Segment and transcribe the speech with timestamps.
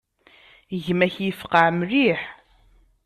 [0.83, 2.21] Gma-k yefqeɛ mliḥ.